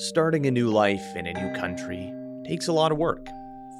[0.00, 3.26] Starting a new life in a new country takes a lot of work.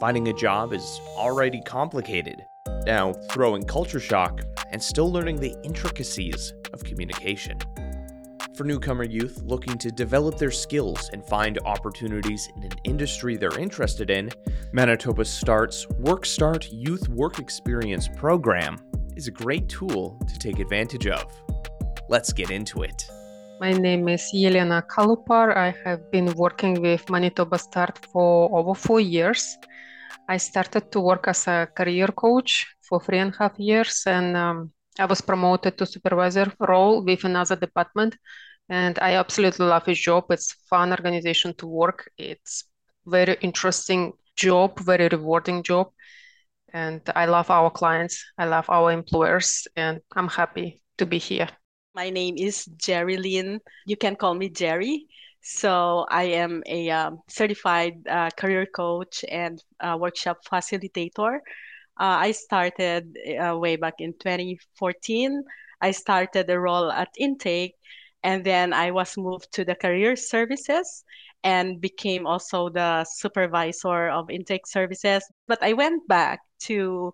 [0.01, 2.45] Finding a job is already complicated.
[2.85, 4.41] Now, throw in culture shock
[4.73, 7.57] and still learning the intricacies of communication.
[8.57, 13.57] For newcomer youth looking to develop their skills and find opportunities in an industry they're
[13.57, 14.29] interested in,
[14.73, 18.77] Manitoba Start's Work Start Youth Work Experience program
[19.15, 21.27] is a great tool to take advantage of.
[22.09, 23.09] Let's get into it.
[23.61, 25.57] My name is Yelena Kalupar.
[25.57, 29.59] I have been working with Manitoba Start for over four years.
[30.29, 34.37] I started to work as a career coach for three and a half years, and
[34.37, 38.17] um, I was promoted to supervisor role with another department.
[38.69, 40.27] And I absolutely love this job.
[40.31, 42.09] It's fun organization to work.
[42.17, 42.63] It's
[43.07, 45.89] very interesting job, very rewarding job.
[46.73, 48.25] And I love our clients.
[48.39, 51.49] I love our employers, and I'm happy to be here.
[51.99, 53.61] My name is Jerry Lynn.
[53.85, 55.07] You can call me Jerry.
[55.41, 61.39] So I am a um, certified uh, career coach and uh, workshop facilitator.
[61.99, 65.43] Uh, I started uh, way back in 2014.
[65.81, 67.75] I started a role at Intake,
[68.23, 71.03] and then I was moved to the career services
[71.43, 75.25] and became also the supervisor of intake services.
[75.49, 76.39] But I went back
[76.71, 77.13] to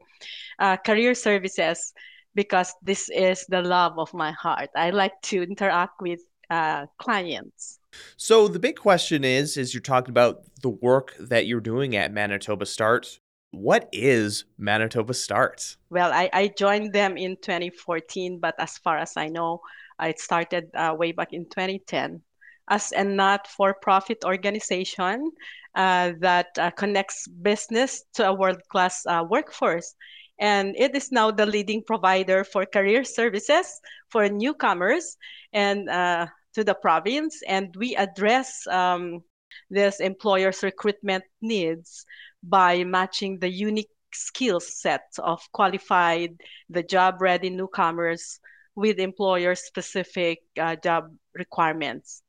[0.59, 1.95] uh, career services
[2.35, 4.71] because this is the love of my heart.
[4.77, 7.79] I like to interact with uh, clients.
[8.17, 12.13] So the big question is, is you're talking about the work that you're doing at
[12.13, 13.21] Manitoba Start,
[13.55, 15.77] what is Manitoba Start?
[15.91, 19.61] Well, I, I joined them in 2014, but as far as I know,
[20.03, 22.21] it started uh, way back in 2010
[22.69, 25.31] as a not-for-profit organization
[25.75, 29.95] uh, that uh, connects business to a world-class uh, workforce
[30.39, 35.17] and it is now the leading provider for career services for newcomers
[35.53, 37.41] and uh, to the province.
[37.47, 39.23] And we address um,
[39.71, 42.05] this employers' recruitment needs
[42.43, 46.37] by matching the unique skill set of qualified,
[46.69, 48.39] the job-ready newcomers
[48.77, 52.23] with employer-specific uh, job requirements.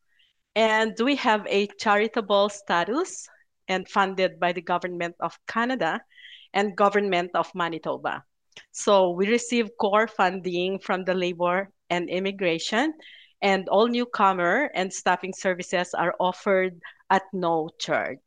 [0.56, 3.28] And we have a charitable status
[3.68, 6.02] and funded by the government of Canada
[6.56, 8.24] and government of Manitoba.
[8.72, 12.94] So we receive core funding from the labor and immigration,
[13.42, 16.80] and all newcomer and staffing services are offered
[17.12, 18.20] at no charge.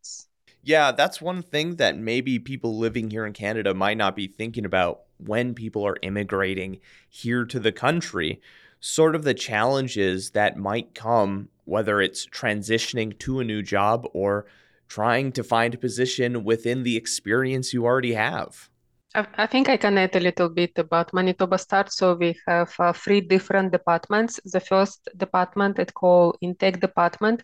[0.62, 4.66] Yeah, that's one thing that maybe people living here in Canada might not be thinking
[4.66, 8.40] about when people are immigrating here to the country.
[8.80, 14.46] Sort of the challenges that might come, whether it's transitioning to a new job or
[14.88, 18.68] trying to find a position within the experience you already have?
[19.14, 21.92] I think I can add a little bit about Manitoba Start.
[21.92, 24.38] So we have uh, three different departments.
[24.44, 27.42] The first department it's called intake department,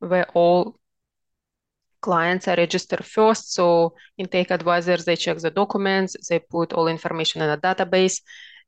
[0.00, 0.78] where all
[2.00, 3.54] clients are registered first.
[3.54, 8.20] So intake advisors they check the documents, they put all information in a database,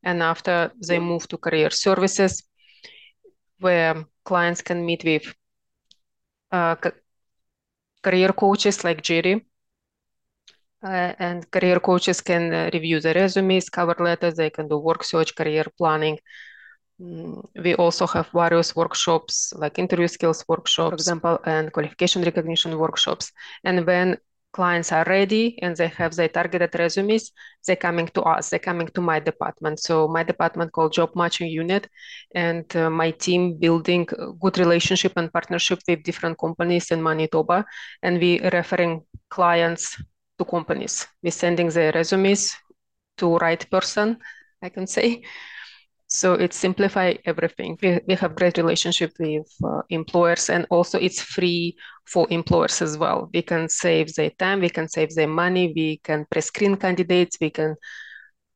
[0.03, 2.45] and after they move to career services,
[3.59, 5.35] where clients can meet with
[6.53, 6.77] uh,
[8.07, 9.35] career coaches like Jerry.
[10.85, 15.03] Uh, and career coaches can uh, review the resumes, cover letters, they can do work
[15.05, 16.19] search, career planning.
[17.01, 22.79] Mm, we also have various workshops like interview skills workshops, for example, and qualification recognition
[22.79, 23.33] workshops.
[23.65, 24.17] And when
[24.53, 27.33] clients are ready and they have their targeted resumes,
[27.67, 29.79] they're coming to us, they're coming to my department.
[29.81, 31.89] So my department called Job Matching Unit
[32.35, 34.07] and uh, my team building
[34.41, 37.65] good relationship and partnership with different companies in Manitoba.
[38.03, 40.01] And we referring clients
[40.39, 41.07] to companies.
[41.23, 42.57] We're sending their resumes
[43.19, 44.19] to right person,
[44.63, 45.23] I can say.
[46.09, 47.79] So it simplify everything.
[47.83, 52.97] We, we have great relationship with uh, employers and also it's free for employers as
[52.97, 53.29] well.
[53.35, 57.51] We can save their time, we can save their money, we can pre-screen candidates, we
[57.51, 57.75] can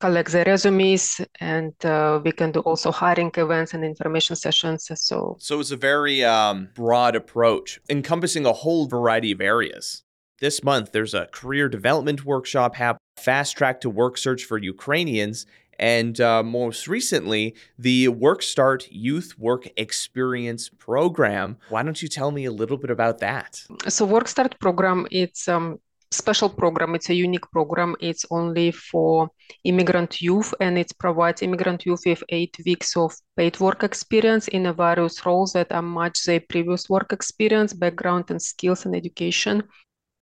[0.01, 5.37] collect the resumes and uh, we can do also hiring events and information sessions so
[5.39, 10.03] so it's a very um, broad approach encompassing a whole variety of areas
[10.41, 12.75] this month there's a career development workshop
[13.19, 15.45] fast track to work search for ukrainians
[15.81, 21.57] and uh, most recently, the WorkStart Youth Work Experience Program.
[21.71, 23.63] Why don't you tell me a little bit about that?
[23.89, 25.79] So, WorkStart program, it's um,
[26.11, 26.95] special program.
[26.95, 27.97] It's a unique program.
[27.99, 29.31] It's only for
[29.65, 34.67] immigrant youth, and it provides immigrant youth with eight weeks of paid work experience in
[34.67, 39.63] a various roles that match their previous work experience, background, and skills and education.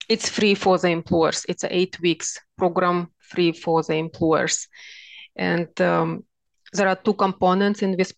[0.07, 1.45] It's free for the employers.
[1.49, 4.69] It's an eight weeks program free for the employers.
[5.39, 6.23] And um,
[6.73, 8.13] there are two components in this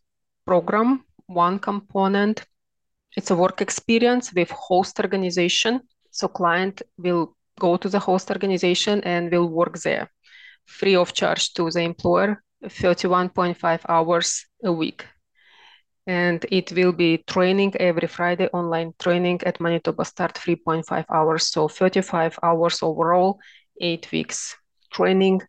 [0.46, 1.06] program.
[1.28, 2.44] One component
[3.18, 5.82] it's a work experience with host organization.
[6.12, 10.10] So client will go to the host organization and will work there
[10.66, 15.06] free of charge to the employer 31.5 hours a week
[16.08, 21.68] and it will be training every friday online training at manitoba start 3.5 hours so
[21.68, 23.40] 35 hours overall
[23.82, 24.56] eight weeks
[24.92, 25.42] training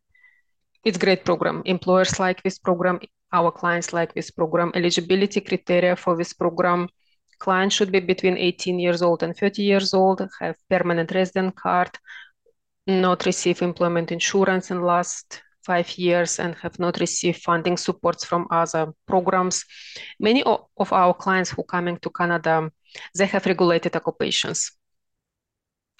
[0.84, 2.98] it's great program employers like this program
[3.32, 6.88] our clients like this program eligibility criteria for this program
[7.38, 11.90] client should be between 18 years old and 30 years old have permanent resident card
[12.86, 18.46] not receive employment insurance in last five years and have not received funding supports from
[18.50, 19.64] other programs.
[20.18, 22.70] Many of our clients who coming to Canada,
[23.16, 24.72] they have regulated occupations.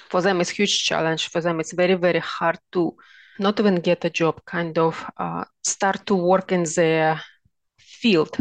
[0.09, 1.29] For them, it's huge challenge.
[1.29, 2.97] For them, it's very, very hard to
[3.39, 7.19] not even get a job, kind of uh, start to work in the
[7.79, 8.37] field.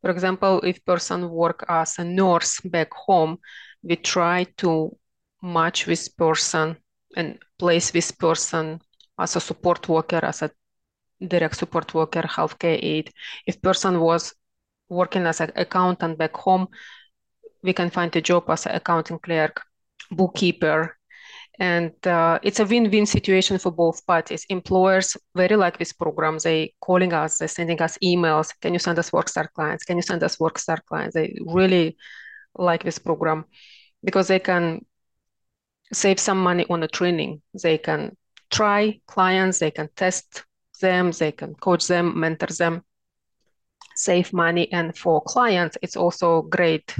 [0.00, 3.38] For example, if person work as a nurse back home,
[3.82, 4.96] we try to
[5.42, 6.76] match this person
[7.16, 8.80] and place this person
[9.18, 10.50] as a support worker, as a
[11.26, 13.12] direct support worker, healthcare aide.
[13.46, 14.34] If person was
[14.88, 16.68] working as an accountant back home,
[17.62, 19.62] we can find a job as an accounting clerk,
[20.10, 20.97] bookkeeper,
[21.58, 24.46] and uh, it's a win-win situation for both parties.
[24.48, 26.38] Employers very like this program.
[26.38, 28.52] They calling us, they're sending us emails.
[28.60, 29.84] Can you send us WorkStart clients?
[29.84, 31.14] Can you send us WorkStart clients?
[31.14, 31.96] They really
[32.56, 33.44] like this program
[34.04, 34.84] because they can
[35.92, 37.42] save some money on the training.
[37.60, 38.16] They can
[38.50, 40.44] try clients, they can test
[40.80, 42.84] them, they can coach them, mentor them,
[43.96, 44.70] save money.
[44.72, 46.94] And for clients, it's also great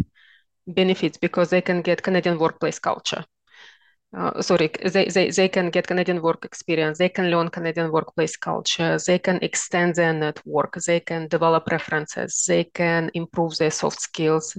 [0.67, 3.25] benefits because they can get Canadian workplace culture.
[4.17, 8.39] Uh, sorry, they, they, they can get Canadian work experience, they can learn Canadian workplace
[8.39, 14.01] culture, they can extend their network, they can develop references, they can improve their soft
[14.01, 14.57] skills,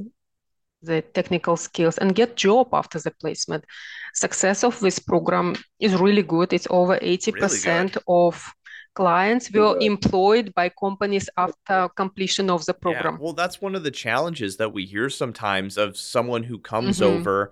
[0.81, 3.65] the technical skills and get job after the placement.
[4.13, 6.53] Success of this program is really good.
[6.53, 8.53] It's over 80% really of
[8.95, 13.13] clients were employed by companies after completion of the program.
[13.15, 16.99] yeah, well that's one of the challenges that we hear sometimes of someone who comes
[16.99, 17.17] mm-hmm.
[17.17, 17.51] over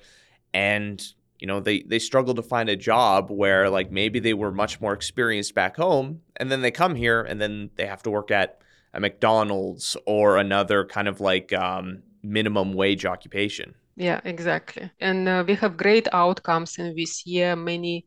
[0.54, 4.52] and you know they they struggle to find a job where like maybe they were
[4.52, 8.10] much more experienced back home and then they come here and then they have to
[8.10, 8.62] work at
[8.94, 13.76] a McDonald's or another kind of like um, minimum wage occupation.
[13.96, 14.92] Yeah, exactly.
[15.00, 17.56] And uh, we have great outcomes in this year.
[17.56, 18.06] Many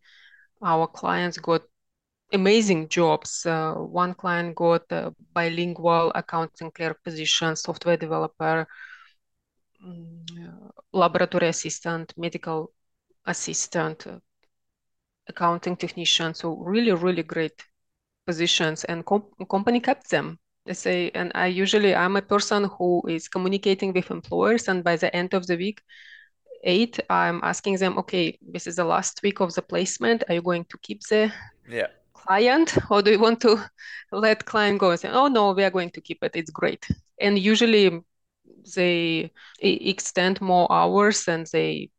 [0.62, 1.62] our clients got
[2.32, 3.44] amazing jobs.
[3.46, 8.66] Uh, one client got a bilingual accounting clerk position, software developer,
[9.84, 10.24] um,
[10.92, 12.72] laboratory assistant, medical
[13.26, 14.18] assistant, uh,
[15.28, 16.34] accounting technician.
[16.34, 17.64] So really, really great
[18.26, 20.38] positions, and com- company kept them.
[20.66, 24.96] They say and i usually i'm a person who is communicating with employers and by
[24.96, 25.80] the end of the week
[26.64, 30.22] eight i'm asking them okay this is the last week of the placement.
[30.28, 31.32] Are you going to keep the
[31.68, 31.86] yeah.
[32.12, 33.64] client or do you want to
[34.12, 34.90] let client go?
[34.90, 36.32] And say oh no we are going to keep it.
[36.34, 36.86] It's great.
[37.18, 38.02] And usually
[38.76, 39.30] they
[39.62, 41.90] extend more hours and they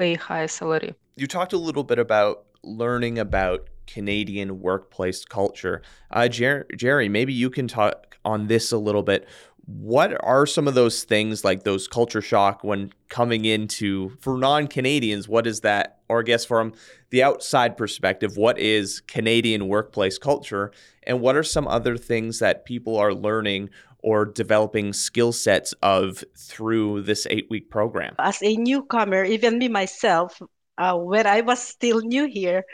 [0.00, 5.82] pay higher salary you talked a little bit about learning about Canadian workplace culture.
[6.10, 9.28] Uh, Jer- Jerry, maybe you can talk on this a little bit.
[9.66, 15.28] What are some of those things like those culture shock when coming into for non-Canadians?
[15.28, 15.98] What is that?
[16.08, 16.72] Or I guess from
[17.10, 20.72] the outside perspective, what is Canadian workplace culture,
[21.02, 23.70] and what are some other things that people are learning
[24.02, 28.14] or developing skill sets of through this eight-week program?
[28.18, 30.40] As a newcomer, even me myself,
[30.78, 32.64] uh, when I was still new here,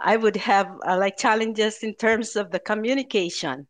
[0.00, 3.66] I would have uh, like challenges in terms of the communication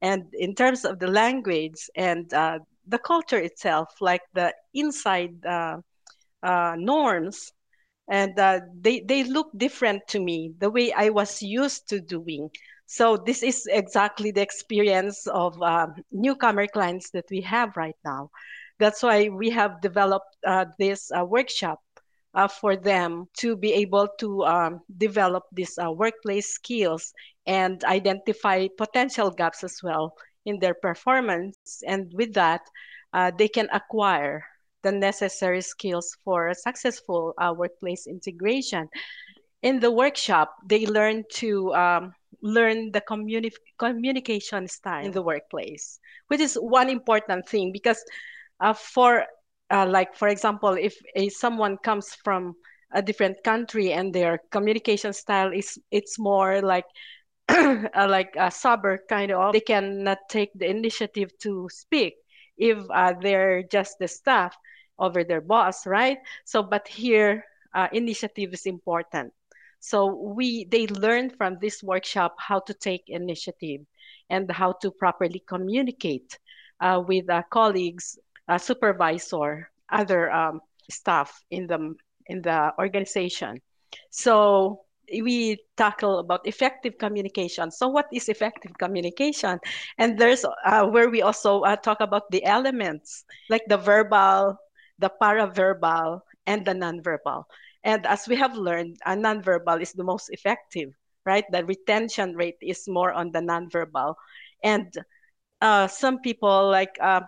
[0.00, 5.78] and in terms of the language and uh, the culture itself, like the inside uh,
[6.42, 7.52] uh norms.
[8.10, 12.48] And uh, they, they look different to me, the way I was used to doing.
[12.90, 18.30] So this is exactly the experience of um, newcomer clients that we have right now.
[18.78, 21.80] That's why we have developed uh, this workshop
[22.32, 27.12] uh, for them to be able to um, develop these uh, workplace skills
[27.46, 30.14] and identify potential gaps as well
[30.46, 31.82] in their performance.
[31.86, 32.62] And with that,
[33.12, 34.46] uh, they can acquire
[34.82, 38.88] the necessary skills for successful uh, workplace integration.
[39.60, 45.98] In the workshop, they learn to um, learn the communi- communication style in the workplace,
[46.28, 48.02] which is one important thing because
[48.60, 49.24] uh, for
[49.70, 52.54] uh, like for example if a someone comes from
[52.92, 56.84] a different country and their communication style is it's more like
[57.48, 62.14] uh, like a sober kind of they cannot take the initiative to speak
[62.56, 64.56] if uh, they're just the staff
[64.98, 66.18] over their boss, right?
[66.44, 67.44] So, but here,
[67.74, 69.32] uh, initiative is important.
[69.80, 73.82] So we they learn from this workshop how to take initiative
[74.30, 76.38] and how to properly communicate
[76.80, 78.18] uh, with uh, colleagues,
[78.58, 81.94] supervisor, other um, staff in the
[82.26, 83.60] in the organization.
[84.10, 87.70] So we tackle about effective communication.
[87.70, 89.58] So what is effective communication?
[89.96, 94.58] And there's uh, where we also uh, talk about the elements like the verbal,
[94.98, 97.44] the paraverbal, and the nonverbal.
[97.88, 100.92] And as we have learned, a nonverbal is the most effective,
[101.24, 101.44] right?
[101.50, 104.14] The retention rate is more on the nonverbal.
[104.62, 104.92] And
[105.62, 107.22] uh, some people like uh,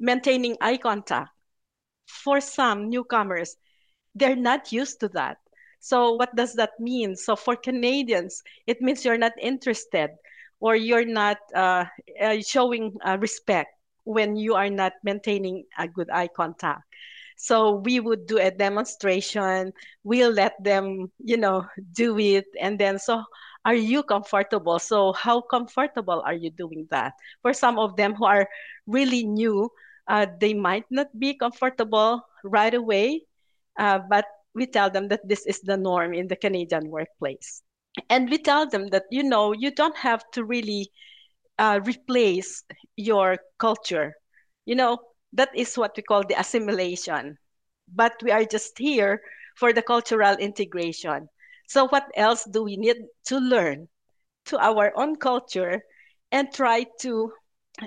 [0.00, 1.30] maintaining eye contact.
[2.08, 3.54] For some newcomers,
[4.16, 5.38] they're not used to that.
[5.78, 7.14] So what does that mean?
[7.14, 10.10] So for Canadians, it means you're not interested
[10.58, 11.84] or you're not uh,
[12.20, 13.70] uh, showing uh, respect
[14.02, 16.82] when you are not maintaining a good eye contact.
[17.36, 19.72] So we would do a demonstration.
[20.02, 22.46] We'll let them, you know, do it.
[22.60, 23.22] And then, so
[23.64, 24.78] are you comfortable?
[24.78, 27.14] So how comfortable are you doing that?
[27.42, 28.48] For some of them who are
[28.86, 29.70] really new,
[30.06, 33.22] uh, they might not be comfortable right away,
[33.78, 37.62] uh, but we tell them that this is the norm in the Canadian workplace.
[38.10, 40.90] And we tell them that, you know, you don't have to really
[41.58, 42.64] uh, replace
[42.96, 44.14] your culture.
[44.66, 44.98] You know,
[45.34, 47.38] that is what we call the assimilation.
[47.88, 49.20] But we are just here
[49.56, 51.28] for the cultural integration.
[51.68, 53.88] So, what else do we need to learn
[54.46, 55.82] to our own culture
[56.32, 57.32] and try to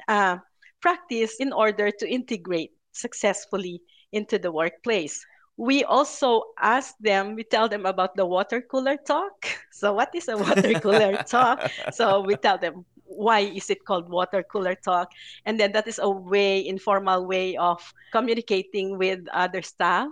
[0.07, 0.37] uh,
[0.81, 5.25] practice in order to integrate successfully into the workplace?
[5.57, 9.47] We also ask them, we tell them about the water cooler talk.
[9.71, 11.61] So, what is a water cooler talk?
[11.91, 12.85] So, we tell them
[13.17, 15.11] why is it called water cooler talk?
[15.45, 17.81] And then that is a way informal way of
[18.11, 20.07] communicating with other staff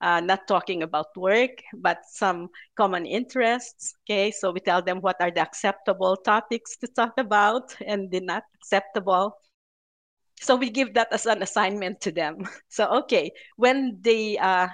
[0.00, 4.30] uh, not talking about work but some common interests okay?
[4.30, 8.44] So we tell them what are the acceptable topics to talk about and the not
[8.54, 9.38] acceptable.
[10.40, 12.46] So we give that as an assignment to them.
[12.68, 14.68] So okay when they uh,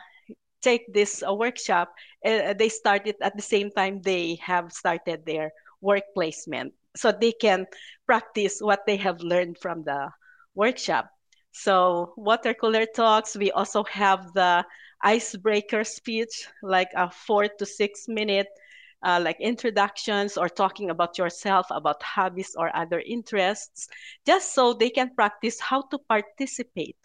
[0.62, 1.92] take this uh, workshop
[2.24, 7.12] uh, they start it at the same time they have started their work placement so
[7.12, 7.66] they can
[8.06, 10.10] practice what they have learned from the
[10.54, 11.10] workshop.
[11.52, 14.64] So water cooler talks, we also have the
[15.02, 18.48] icebreaker speech, like a four to six minute
[19.02, 23.88] uh, like introductions or talking about yourself, about hobbies or other interests,
[24.26, 26.96] just so they can practice how to participate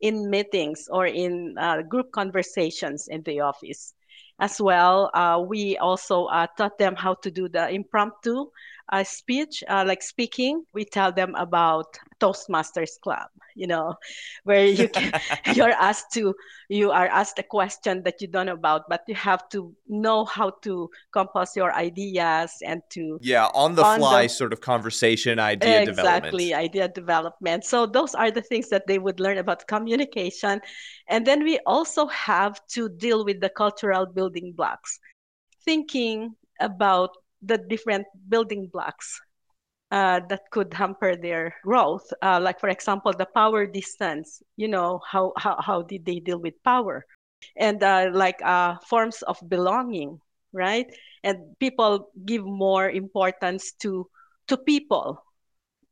[0.00, 3.94] in meetings or in uh, group conversations in the office.
[4.40, 8.46] As well, uh, we also uh, taught them how to do the impromptu
[8.90, 13.94] uh, speech, uh, like speaking, we tell them about Toastmasters Club, you know,
[14.44, 15.12] where you can,
[15.54, 16.34] you're asked to,
[16.68, 20.24] you are asked a question that you don't know about, but you have to know
[20.24, 23.18] how to compose your ideas and to.
[23.22, 25.82] Yeah, on the on fly the, sort of conversation, idea.
[25.82, 27.64] Exactly, idea development.
[27.64, 30.60] So those are the things that they would learn about communication.
[31.08, 34.98] And then we also have to deal with the cultural building blocks,
[35.64, 37.10] thinking about
[37.42, 39.20] the different building blocks
[39.90, 42.06] uh, that could hamper their growth.
[42.22, 44.42] Uh, like for example, the power distance.
[44.56, 47.04] You know how how how did they deal with power,
[47.56, 50.20] and uh, like uh, forms of belonging,
[50.52, 50.86] right?
[51.22, 54.08] And people give more importance to
[54.48, 55.22] to people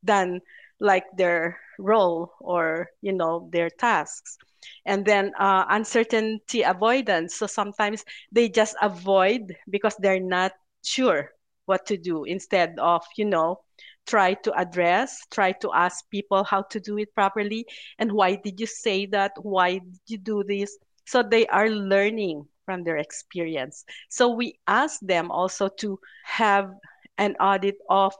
[0.03, 0.41] than
[0.79, 4.37] like their role or you know their tasks
[4.85, 10.51] and then uh, uncertainty avoidance so sometimes they just avoid because they're not
[10.83, 11.31] sure
[11.71, 13.63] what to do instead of, you know,
[14.05, 17.65] try to address, try to ask people how to do it properly.
[17.97, 19.31] And why did you say that?
[19.39, 20.75] Why did you do this?
[21.07, 23.85] So they are learning from their experience.
[24.09, 26.75] So we ask them also to have
[27.17, 28.11] an audit of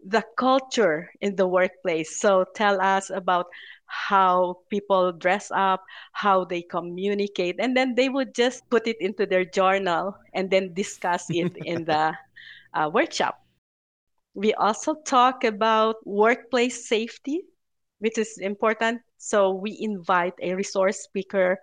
[0.00, 2.16] the culture in the workplace.
[2.16, 3.46] So tell us about
[3.86, 9.26] how people dress up, how they communicate, and then they would just put it into
[9.26, 12.16] their journal and then discuss it in the
[12.74, 13.38] uh, workshop.
[14.34, 17.42] We also talk about workplace safety,
[17.98, 19.00] which is important.
[19.18, 21.58] So we invite a resource speaker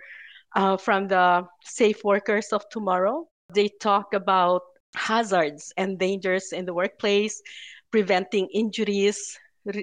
[0.55, 3.27] uh, from the Safe Workers of Tomorrow.
[3.53, 4.61] They talk about
[4.95, 7.41] hazards and dangers in the workplace,
[7.91, 9.37] preventing injuries,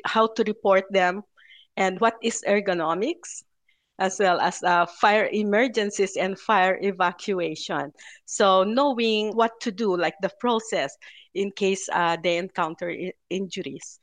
[0.05, 1.23] how to report them,
[1.77, 3.43] and what is ergonomics
[4.01, 7.93] as well as uh, fire emergencies and fire evacuation.
[8.27, 10.97] So knowing what to do, like the process
[11.35, 14.01] in case uh, they encounter I- injuries.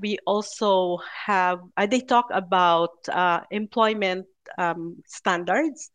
[0.00, 4.26] We also have, uh, they talk about uh, employment
[4.58, 5.90] um, standards.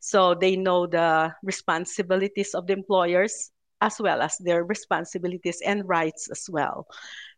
[0.00, 6.28] So they know the responsibilities of the employers as well as their responsibilities and rights
[6.30, 6.86] as well.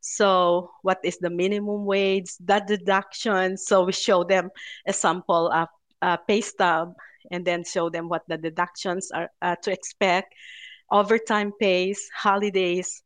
[0.00, 3.56] So, what is the minimum wage, that deduction?
[3.56, 4.50] So, we show them
[4.86, 5.68] a sample of
[6.02, 6.94] a pay stub
[7.30, 10.34] and then show them what the deductions are uh, to expect,
[10.90, 13.02] overtime pays, holidays,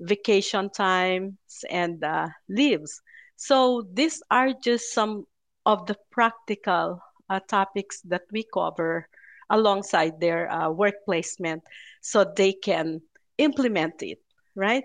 [0.00, 1.34] vacation times,
[1.70, 3.00] and uh, leaves.
[3.36, 5.24] So, these are just some
[5.66, 7.00] of the practical
[7.30, 9.08] uh, topics that we cover
[9.50, 11.62] alongside their uh, work placement
[12.00, 13.00] so they can
[13.38, 14.18] implement it
[14.54, 14.84] right?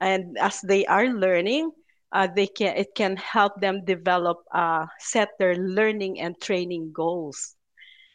[0.00, 1.72] And as they are learning
[2.12, 7.54] uh, they can it can help them develop uh, set their learning and training goals.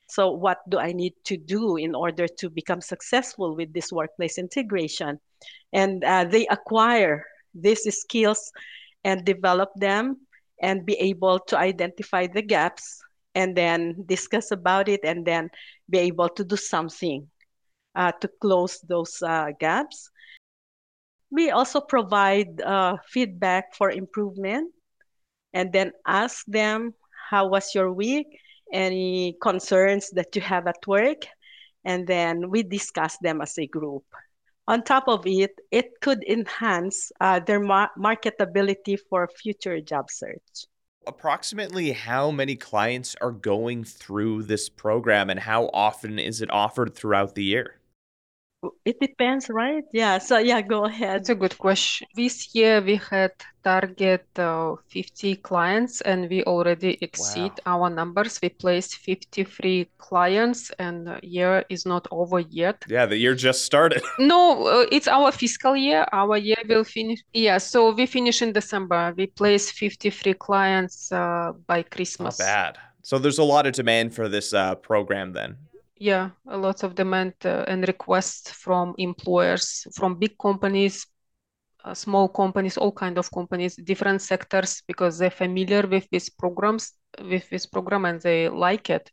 [0.07, 4.37] So what do i need to do in order to become successful with this workplace
[4.37, 5.19] integration?
[5.71, 8.51] And uh, they acquire these skills
[9.03, 10.17] and develop them
[10.61, 13.01] and be able to identify the gaps
[13.35, 15.49] and then discuss about it and then
[15.89, 17.27] be able to do something
[17.95, 20.09] uh, to close those uh, gaps.
[21.31, 24.71] We also provide uh, feedback for improvement
[25.53, 26.93] and then ask them,
[27.29, 28.27] how was your week?
[28.71, 31.25] Any concerns that you have at work?
[31.85, 34.03] And then we discuss them as a group.
[34.67, 40.67] On top of it, it could enhance uh, their mar- marketability for future job search
[41.07, 46.95] approximately how many clients are going through this program and how often is it offered
[46.95, 47.79] throughout the year?
[48.85, 49.83] It depends, right?
[49.93, 50.17] Yeah.
[50.17, 51.21] So yeah, go ahead.
[51.21, 52.07] It's a good question.
[52.15, 53.31] This year we had
[53.63, 57.81] target uh, 50 clients and we already exceed wow.
[57.81, 58.39] our numbers.
[58.41, 62.83] We placed 53 clients and the year is not over yet.
[62.87, 64.03] Yeah, the year just started.
[64.19, 66.05] no, uh, it's our fiscal year.
[66.11, 67.19] Our year will finish.
[67.33, 69.13] Yeah, so we finish in December.
[69.17, 72.39] We place 53 clients uh, by Christmas.
[72.39, 72.77] Not bad.
[73.01, 75.57] So there's a lot of demand for this uh, program then
[75.97, 81.07] yeah a lot of demand uh, and requests from employers from big companies
[81.85, 86.93] uh, small companies all kind of companies different sectors because they're familiar with these programs
[87.21, 89.11] with this program and they like it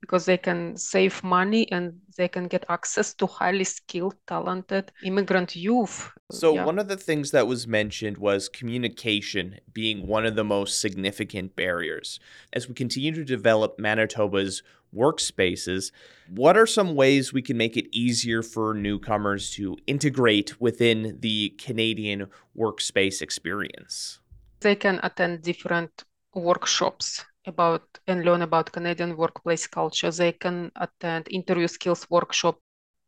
[0.00, 5.56] because they can save money and they can get access to highly skilled talented immigrant
[5.56, 6.10] youth.
[6.30, 6.64] So yeah.
[6.64, 11.56] one of the things that was mentioned was communication being one of the most significant
[11.56, 12.20] barriers.
[12.52, 14.62] As we continue to develop manitoba's
[14.94, 15.90] workspaces
[16.34, 21.50] what are some ways we can make it easier for newcomers to integrate within the
[21.58, 24.20] canadian workspace experience?
[24.60, 30.10] They can attend different workshops about and learn about Canadian workplace culture.
[30.10, 32.58] They can attend interview skills workshop.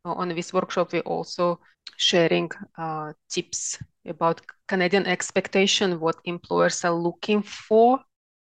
[0.03, 1.59] On this workshop, we also
[1.97, 7.99] sharing uh, tips about Canadian expectation, what employers are looking for.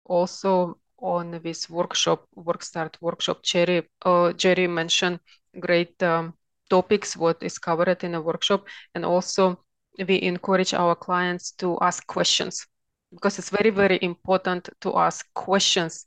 [0.06, 5.20] Also on this workshop, WorkStart workshop, Jerry, uh, Jerry mentioned
[5.60, 6.34] great um,
[6.70, 8.68] topics, what is covered in a workshop.
[8.94, 9.64] And also
[9.98, 12.68] we encourage our clients to ask questions
[13.16, 16.06] because it's very very important to ask questions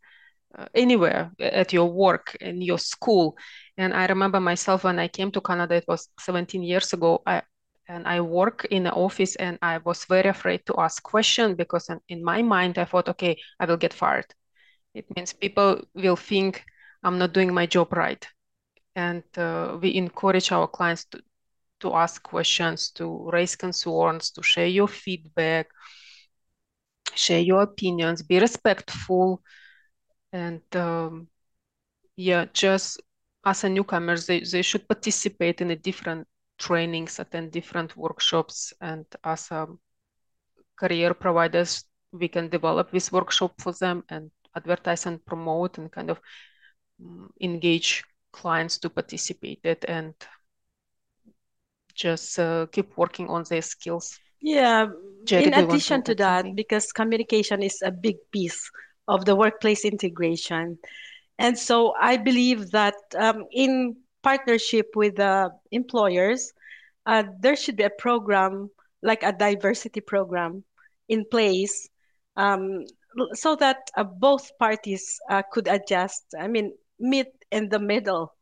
[0.56, 3.36] uh, anywhere at your work in your school.
[3.76, 7.42] And i remember myself when i came to canada it was 17 years ago i
[7.88, 11.90] and i work in the office and i was very afraid to ask questions because
[12.08, 14.26] in my mind i thought okay i will get fired.
[14.94, 16.64] It means people will think
[17.02, 18.26] i'm not doing my job right.
[18.96, 21.20] And uh, we encourage our clients to,
[21.80, 25.68] to ask questions to raise concerns to share your feedback
[27.14, 29.42] share your opinions, be respectful,
[30.32, 31.28] and um,
[32.16, 33.00] yeah, just
[33.44, 36.26] as a newcomers, they, they should participate in a different
[36.58, 39.66] trainings, attend different workshops, and as a
[40.76, 46.10] career providers, we can develop this workshop for them and advertise and promote and kind
[46.10, 46.20] of
[47.04, 50.14] um, engage clients to participate it and
[51.94, 54.18] just uh, keep working on their skills.
[54.40, 54.86] Yeah,
[55.24, 56.54] Jerry, in addition to, to that, something?
[56.54, 58.70] because communication is a big piece
[59.08, 60.78] of the workplace integration.
[61.38, 66.52] And so I believe that um, in partnership with the employers,
[67.06, 68.70] uh, there should be a program
[69.02, 70.64] like a diversity program
[71.08, 71.88] in place
[72.36, 72.84] um,
[73.32, 78.34] so that uh, both parties uh, could adjust, I mean, meet in the middle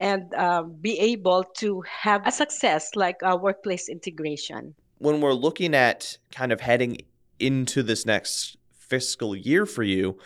[0.00, 5.74] and uh, be able to have a success like a workplace integration when we're looking
[5.74, 6.98] at kind of heading
[7.38, 10.18] into this next fiscal year for you,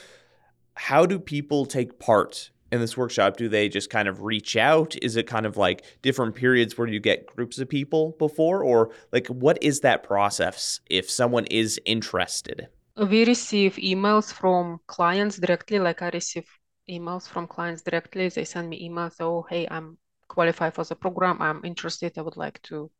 [0.75, 3.37] how do people take part in this workshop?
[3.37, 4.97] Do they just kind of reach out?
[5.01, 8.65] Is it kind of like different periods where you get groups of people before?
[8.65, 12.67] Or like what is that process if someone is interested?
[12.97, 16.47] We receive emails from clients directly, like I receive
[16.91, 18.29] emails from clients directly.
[18.29, 21.41] They send me emails, oh, hey, I'm qualified for the program.
[21.41, 22.19] I'm interested.
[22.19, 22.91] I would like to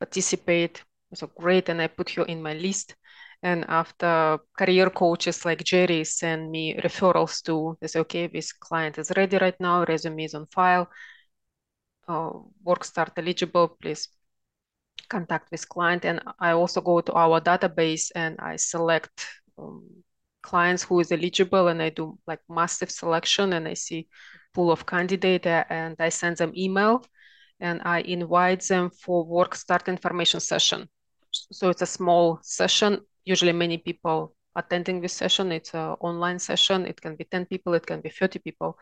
[0.00, 0.82] participate.
[1.14, 1.68] So great.
[1.68, 2.94] And I put you in my list.
[3.42, 8.98] And after career coaches like Jerry send me referrals to, they say, okay, this client
[8.98, 10.90] is ready right now, resume is on file,
[12.08, 12.30] uh,
[12.64, 14.08] work start eligible, please
[15.08, 16.04] contact this client.
[16.04, 19.24] And I also go to our database and I select
[19.56, 19.86] um,
[20.42, 24.08] clients who is eligible and I do like massive selection and I see
[24.52, 27.04] pool of candidate and I send them email
[27.60, 30.88] and I invite them for work start information session.
[31.30, 35.52] So it's a small session usually many people attending this session.
[35.52, 36.86] It's an online session.
[36.86, 38.78] It can be 10 people, it can be 30 people.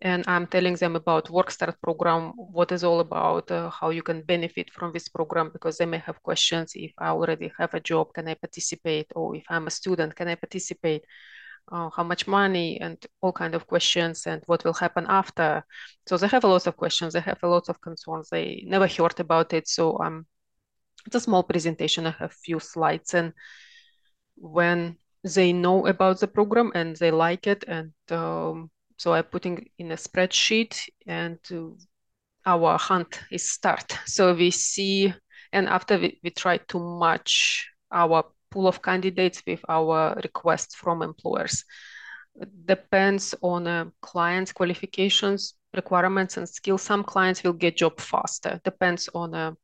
[0.00, 4.22] And I'm telling them about WorkStart program, what is all about, uh, how you can
[4.22, 6.72] benefit from this program, because they may have questions.
[6.74, 9.06] If I already have a job, can I participate?
[9.14, 11.04] Or if I'm a student, can I participate?
[11.72, 15.64] Uh, how much money and all kind of questions and what will happen after.
[16.06, 17.14] So they have a lot of questions.
[17.14, 18.28] They have a lot of concerns.
[18.28, 19.66] They never heard about it.
[19.66, 20.26] So um,
[21.06, 22.06] it's a small presentation.
[22.06, 23.32] I have few slides and
[24.36, 29.68] when they know about the program and they like it and um, so I'm putting
[29.78, 31.70] in a spreadsheet and uh,
[32.46, 33.98] our hunt is start.
[34.06, 35.14] So we see
[35.52, 41.02] and after we, we try to match our pool of candidates with our requests from
[41.02, 41.64] employers.
[42.64, 46.82] Depends on a client's qualifications requirements and skills.
[46.82, 48.60] Some clients will get job faster.
[48.64, 49.56] Depends on a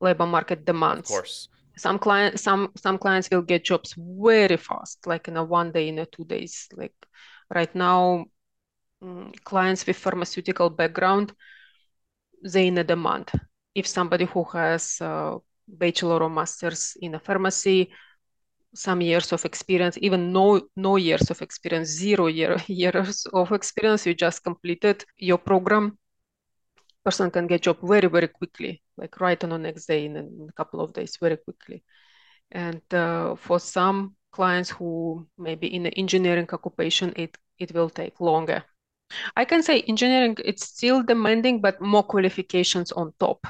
[0.00, 1.10] labor market demands.
[1.10, 1.48] Of course.
[1.76, 5.88] Some client some some clients will get jobs very fast like in a one day
[5.88, 6.68] in a two days.
[6.72, 6.94] Like
[7.54, 8.26] right now
[9.02, 11.32] um, clients with pharmaceutical background
[12.44, 13.30] they in a demand.
[13.74, 17.90] If somebody who has a bachelor or master's in a pharmacy
[18.74, 24.06] some years of experience even no no years of experience zero year years of experience
[24.06, 25.98] you just completed your program
[27.08, 30.14] person can get job very very quickly like right on the next day in
[30.52, 31.82] a couple of days very quickly.
[32.52, 33.98] And uh, for some
[34.32, 38.60] clients who maybe in the engineering occupation it it will take longer.
[39.40, 43.40] I can say engineering it's still demanding but more qualifications on top.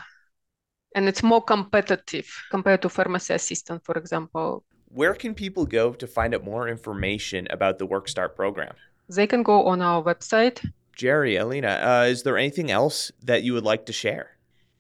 [0.95, 4.65] And it's more competitive compared to pharmacy assistant for example.
[5.01, 8.75] Where can people go to find out more information about the workstart program?
[9.17, 10.59] They can go on our website
[10.99, 14.39] jerry alina uh, is there anything else that you would like to share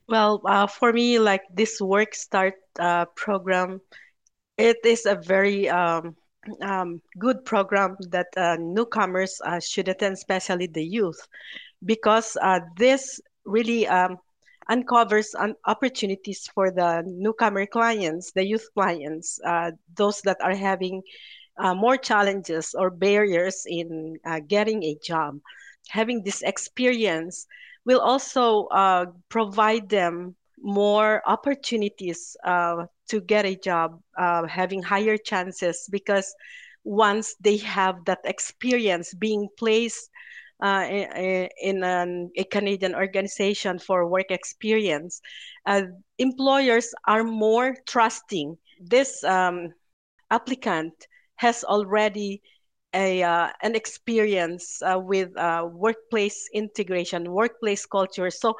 [0.08, 3.82] well, uh, for me, like this Work Start uh, program,
[4.56, 6.16] it is a very um,
[6.62, 11.20] um, good program that uh, newcomers uh, should attend, especially the youth,
[11.84, 14.16] because uh, this really um,
[14.70, 21.02] uncovers un- opportunities for the newcomer clients, the youth clients, uh, those that are having
[21.74, 25.40] more challenges or barriers in getting a job.
[25.88, 27.46] Having this experience
[27.84, 35.16] will also uh, provide them more opportunities uh, to get a job, uh, having higher
[35.16, 36.34] chances because
[36.84, 40.10] once they have that experience being placed
[40.62, 45.20] uh, in, in an, a Canadian organization for work experience,
[45.66, 45.82] uh,
[46.18, 48.56] employers are more trusting.
[48.80, 49.72] This um,
[50.30, 50.94] applicant
[51.36, 52.42] has already
[52.94, 58.30] a uh, an experience uh, with uh, workplace integration, workplace culture.
[58.30, 58.54] So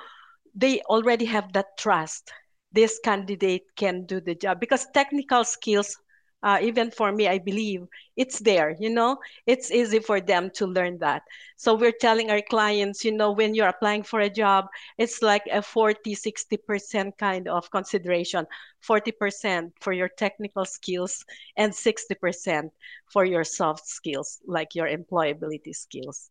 [0.55, 2.31] they already have that trust.
[2.73, 5.97] This candidate can do the job because technical skills
[6.43, 10.67] uh, even for me, I believe it's there, you know, it's easy for them to
[10.67, 11.23] learn that.
[11.57, 14.67] So we're telling our clients, you know, when you're applying for a job,
[14.99, 18.47] it's like a 40, 60% kind of consideration
[18.83, 21.25] 40% for your technical skills
[21.57, 22.71] and 60%
[23.13, 26.31] for your soft skills, like your employability skills.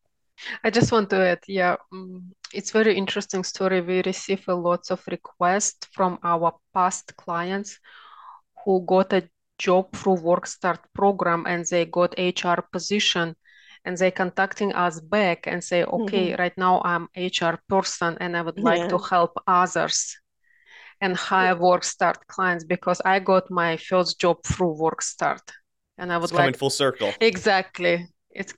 [0.63, 3.81] I just want to add, yeah, um, it's very interesting story.
[3.81, 7.79] We receive a lot of requests from our past clients
[8.63, 13.35] who got a job through WorkStart program and they got HR position
[13.85, 16.41] and they contacting us back and say, okay, mm-hmm.
[16.41, 18.87] right now I'm HR person and I would like yeah.
[18.89, 20.17] to help others
[21.01, 25.41] and hire WorkStart clients because I got my first job through WorkStart.
[25.97, 27.13] And I would it's like coming full circle.
[27.21, 28.07] Exactly.
[28.31, 28.53] It's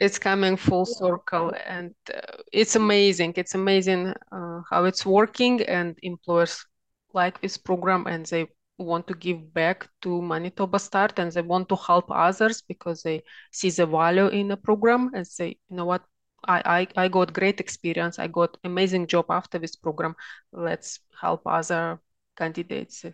[0.00, 3.34] it's coming full circle and uh, it's amazing.
[3.36, 6.64] It's amazing uh, how it's working and employers
[7.14, 8.46] like this program and they
[8.82, 13.22] want to give back to Manitoba Start and they want to help others because they
[13.50, 16.02] see the value in the program and say, you know what,
[16.46, 18.18] I, I, I got great experience.
[18.18, 20.16] I got amazing job after this program.
[20.52, 22.00] Let's help other
[22.36, 23.04] candidates.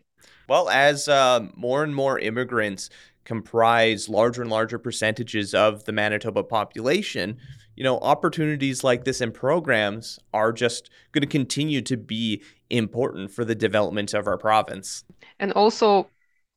[0.49, 2.91] Well, as uh, more and more immigrants
[3.25, 7.37] comprise larger and larger percentages of the Manitoba population,
[7.79, 13.31] you know, opportunities like this and programs are just going to continue to be important
[13.31, 15.05] for the development of our province.
[15.39, 16.11] And also,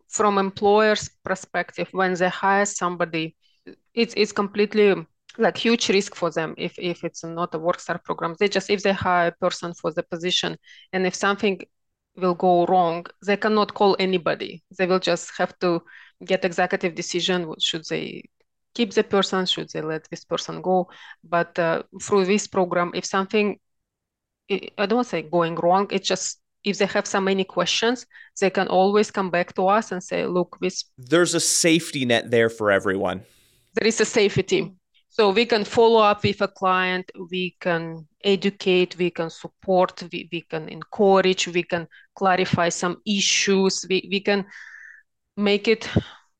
[0.07, 3.35] from employers' perspective, when they hire somebody,
[3.93, 4.95] it's it's completely
[5.37, 8.35] like huge risk for them if if it's not a workstart program.
[8.39, 10.57] They just if they hire a person for the position,
[10.91, 11.61] and if something
[12.15, 14.63] will go wrong, they cannot call anybody.
[14.75, 15.83] They will just have to
[16.25, 17.47] get executive decision.
[17.47, 18.23] What should they
[18.73, 19.45] keep the person?
[19.45, 20.89] Should they let this person go?
[21.23, 23.59] But uh, through this program, if something,
[24.77, 28.05] I don't say going wrong, it's just if they have so many questions,
[28.39, 30.85] they can always come back to us and say, look, this.
[30.97, 33.21] There's a safety net there for everyone.
[33.73, 34.73] There is a safety.
[35.09, 40.29] So we can follow up with a client, we can educate, we can support, we,
[40.31, 44.45] we can encourage, we can clarify some issues, we, we can
[45.35, 45.89] make it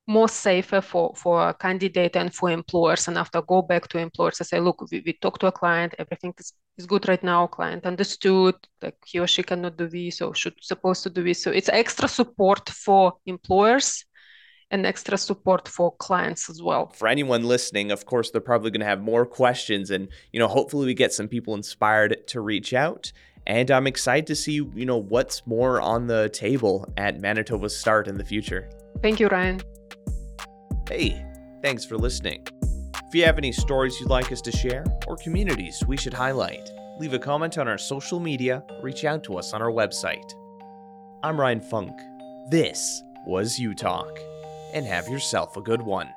[0.08, 4.40] more safer for, for a candidate and for employers and after go back to employers
[4.40, 7.48] and say look we, we talked to a client everything is, is good right now
[7.48, 11.42] client understood like he or she cannot do this or should supposed to do this
[11.42, 14.04] so it's extra support for employers
[14.72, 16.88] and extra support for clients as well.
[16.96, 20.48] For anyone listening, of course, they're probably going to have more questions and, you know,
[20.48, 23.12] hopefully we get some people inspired to reach out.
[23.46, 28.08] And I'm excited to see, you know, what's more on the table at Manitoba Start
[28.08, 28.70] in the future.
[29.02, 29.62] Thank you, Ryan.
[30.92, 31.26] Hey,
[31.62, 32.46] thanks for listening.
[33.08, 36.70] If you have any stories you'd like us to share or communities we should highlight,
[37.00, 40.34] leave a comment on our social media, reach out to us on our website.
[41.24, 41.98] I'm Ryan Funk.
[42.50, 44.20] This was U Talk,
[44.74, 46.10] and have yourself a good one.